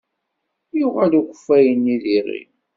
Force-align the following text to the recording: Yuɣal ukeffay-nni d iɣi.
Yuɣal 0.79 1.13
ukeffay-nni 1.19 1.95
d 2.01 2.03
iɣi. 2.17 2.43